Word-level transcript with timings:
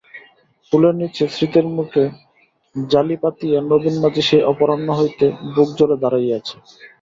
পুলের 0.71 0.93
নিচে 0.99 1.23
স্রোতের 1.27 1.65
মুখে 1.75 2.03
জালি 2.75 3.15
পাতিয়া 3.23 3.59
নবীন 3.63 3.95
মাঝি 4.03 4.21
সেই 4.29 4.43
অপরাহ্ল 4.51 4.87
হইতে 4.99 5.25
বুকজলে 5.55 5.95
দাড়াইয়া 6.01 6.35
আছে। 6.39 6.55